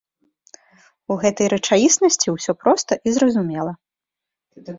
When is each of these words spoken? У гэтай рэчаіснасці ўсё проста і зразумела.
У 1.11 1.17
гэтай 1.23 1.47
рэчаіснасці 1.53 2.27
ўсё 2.37 2.51
проста 2.63 2.99
і 3.07 3.15
зразумела. 3.19 3.71